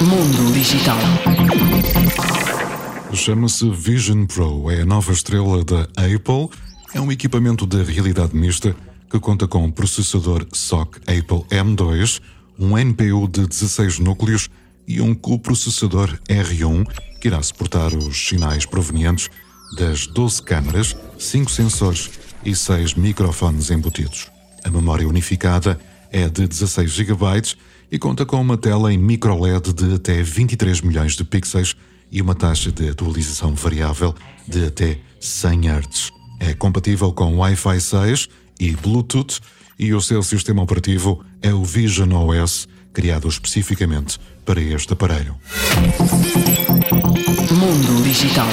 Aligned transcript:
Mundo 0.00 0.52
Digital. 0.52 0.98
Chama-se 3.12 3.70
Vision 3.70 4.26
Pro, 4.26 4.70
é 4.70 4.82
a 4.82 4.86
nova 4.86 5.12
estrela 5.12 5.64
da 5.64 5.82
Apple. 5.96 6.48
É 6.94 7.00
um 7.00 7.10
equipamento 7.10 7.66
de 7.66 7.82
realidade 7.82 8.36
mista 8.36 8.74
que 9.10 9.18
conta 9.18 9.46
com 9.46 9.64
um 9.64 9.70
processador 9.70 10.46
SoC 10.52 10.98
Apple 11.00 11.44
M2, 11.50 12.20
um 12.58 12.76
NPU 12.76 13.28
de 13.28 13.46
16 13.46 13.98
núcleos 13.98 14.50
e 14.86 15.00
um 15.00 15.14
coprocessador 15.14 16.18
R1 16.28 16.86
que 17.20 17.28
irá 17.28 17.42
suportar 17.42 17.94
os 17.94 18.28
sinais 18.28 18.66
provenientes 18.66 19.30
das 19.78 20.06
12 20.06 20.42
câmaras, 20.42 20.96
5 21.18 21.50
sensores 21.50 22.10
e 22.44 22.54
6 22.54 22.94
microfones 22.94 23.70
embutidos. 23.70 24.30
A 24.62 24.70
memória 24.70 25.08
unificada 25.08 25.80
é 26.14 26.28
de 26.28 26.46
16 26.46 26.92
GB 26.92 27.56
e 27.90 27.98
conta 27.98 28.24
com 28.24 28.40
uma 28.40 28.56
tela 28.56 28.92
em 28.92 28.96
microLED 28.96 29.72
de 29.72 29.94
até 29.96 30.22
23 30.22 30.80
milhões 30.80 31.16
de 31.16 31.24
pixels 31.24 31.74
e 32.10 32.22
uma 32.22 32.36
taxa 32.36 32.70
de 32.70 32.88
atualização 32.88 33.52
variável 33.52 34.14
de 34.46 34.66
até 34.66 34.98
100 35.18 35.68
Hz. 35.68 36.12
É 36.38 36.54
compatível 36.54 37.12
com 37.12 37.38
Wi-Fi 37.38 37.80
6 37.80 38.28
e 38.60 38.70
Bluetooth 38.76 39.40
e 39.76 39.92
o 39.92 40.00
seu 40.00 40.22
sistema 40.22 40.62
operativo 40.62 41.24
é 41.42 41.52
o 41.52 41.64
Vision 41.64 42.12
OS, 42.12 42.68
criado 42.92 43.26
especificamente 43.26 44.20
para 44.44 44.60
este 44.60 44.92
aparelho. 44.92 45.34
Mundo 47.50 48.04
Digital. 48.04 48.46